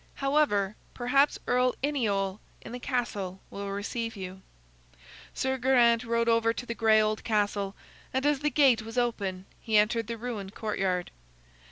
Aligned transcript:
However, 0.15 0.75
perhaps 0.95 1.37
Earl 1.45 1.75
Iniol 1.83 2.39
in 2.63 2.71
the 2.71 2.79
castle 2.79 3.39
will 3.51 3.69
receive 3.69 4.15
you." 4.15 4.41
Sir 5.35 5.59
Geraint 5.59 6.03
rode 6.03 6.27
over 6.27 6.53
to 6.53 6.65
the 6.65 6.73
gray 6.73 6.99
old 6.99 7.23
castle, 7.23 7.75
and 8.11 8.25
as 8.25 8.39
the 8.39 8.49
gate 8.49 8.81
was 8.81 8.97
open, 8.97 9.45
entered 9.67 10.07
the 10.07 10.17
ruined 10.17 10.55
courtyard. 10.55 11.11